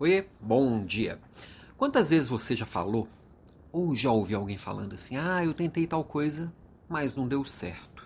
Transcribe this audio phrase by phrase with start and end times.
[0.00, 1.20] Oi, bom dia.
[1.76, 3.06] Quantas vezes você já falou
[3.70, 6.52] ou já ouviu alguém falando assim: "Ah, eu tentei tal coisa,
[6.88, 8.04] mas não deu certo"?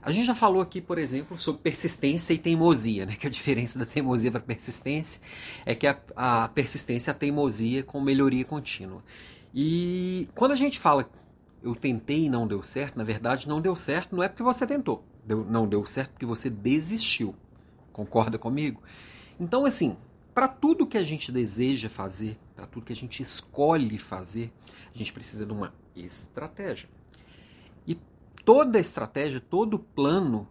[0.00, 3.16] A gente já falou aqui, por exemplo, sobre persistência e teimosia, né?
[3.16, 5.20] Que a diferença da teimosia para persistência
[5.66, 9.02] é que a, a persistência é a teimosia com melhoria contínua.
[9.52, 11.10] E quando a gente fala
[11.64, 14.64] eu tentei e não deu certo, na verdade não deu certo, não é porque você
[14.64, 15.04] tentou.
[15.24, 17.34] Deu, não deu certo porque você desistiu.
[17.92, 18.80] Concorda comigo?
[19.38, 19.96] Então, assim,
[20.34, 24.52] para tudo que a gente deseja fazer, para tudo que a gente escolhe fazer,
[24.94, 26.88] a gente precisa de uma estratégia.
[27.86, 27.98] E
[28.44, 30.48] toda estratégia, todo plano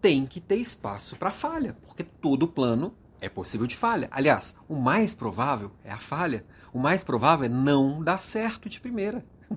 [0.00, 4.08] tem que ter espaço para falha, porque todo plano é possível de falha.
[4.10, 6.44] Aliás, o mais provável é a falha.
[6.72, 9.24] O mais provável é não dar certo de primeira.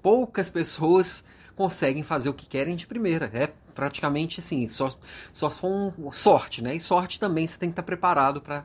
[0.00, 1.22] Poucas pessoas
[1.54, 3.30] conseguem fazer o que querem de primeira.
[3.34, 4.96] É praticamente assim, só,
[5.32, 6.74] só com sorte, né?
[6.74, 8.64] E sorte também você tem que estar preparado para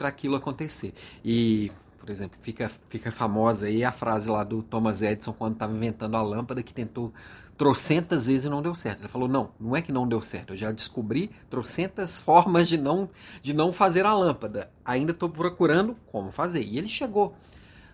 [0.00, 0.92] aquilo acontecer.
[1.24, 5.72] E, por exemplo, fica, fica famosa aí a frase lá do Thomas Edison quando estava
[5.72, 7.12] inventando a lâmpada que tentou
[7.56, 9.00] trocentas vezes e não deu certo.
[9.00, 12.76] Ele falou: não, não é que não deu certo, eu já descobri trocentas formas de
[12.76, 13.08] não,
[13.42, 14.70] de não fazer a lâmpada.
[14.84, 16.62] Ainda estou procurando como fazer.
[16.62, 17.34] E ele chegou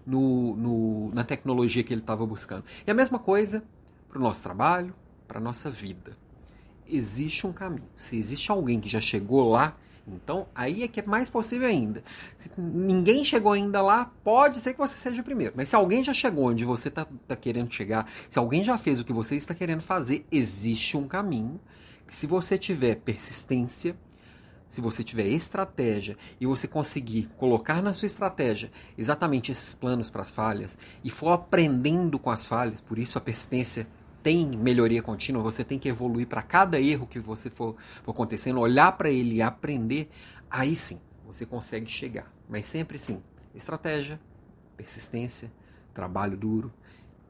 [0.06, 2.64] no, no, na tecnologia que ele estava buscando.
[2.86, 3.62] E a mesma coisa
[4.08, 4.94] para o nosso trabalho,
[5.26, 6.16] para a nossa vida.
[6.90, 7.88] Existe um caminho.
[7.96, 12.02] Se existe alguém que já chegou lá, então aí é que é mais possível ainda.
[12.36, 15.54] Se ninguém chegou ainda lá, pode ser que você seja o primeiro.
[15.56, 18.98] Mas se alguém já chegou onde você está tá querendo chegar, se alguém já fez
[18.98, 21.60] o que você está querendo fazer, existe um caminho.
[22.06, 23.96] Que se você tiver persistência,
[24.68, 30.22] se você tiver estratégia e você conseguir colocar na sua estratégia exatamente esses planos para
[30.22, 33.86] as falhas e for aprendendo com as falhas, por isso a persistência
[34.22, 38.60] tem melhoria contínua, você tem que evoluir para cada erro que você for, for acontecendo,
[38.60, 40.10] olhar para ele e aprender,
[40.50, 42.32] aí sim você consegue chegar.
[42.48, 43.22] Mas sempre sim,
[43.54, 44.20] estratégia,
[44.76, 45.50] persistência,
[45.94, 46.72] trabalho duro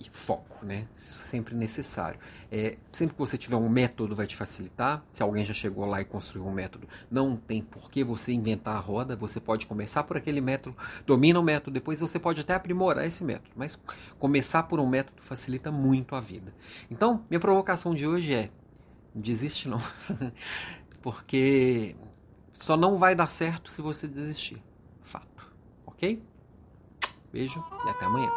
[0.01, 0.89] e foco, né?
[0.97, 2.19] Isso é sempre necessário.
[2.51, 5.05] É, sempre que você tiver um método vai te facilitar.
[5.13, 8.77] Se alguém já chegou lá e construiu um método, não tem por que você inventar
[8.77, 9.15] a roda.
[9.15, 10.75] Você pode começar por aquele método,
[11.07, 13.51] domina o método, depois você pode até aprimorar esse método.
[13.55, 13.79] Mas
[14.19, 16.55] começar por um método facilita muito a vida.
[16.91, 18.51] Então, minha provocação de hoje é:
[19.15, 19.79] desiste não,
[21.03, 21.95] porque
[22.55, 24.63] só não vai dar certo se você desistir.
[25.03, 25.53] Fato,
[25.85, 26.23] ok?
[27.31, 28.31] Beijo e até amanhã.